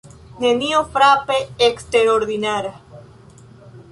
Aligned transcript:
Nenio 0.43 0.79
frape 0.95 1.37
eksterordinara. 1.67 2.75